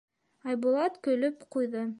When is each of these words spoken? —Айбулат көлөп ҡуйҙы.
—Айбулат 0.51 0.97
көлөп 1.09 1.49
ҡуйҙы. 1.57 1.89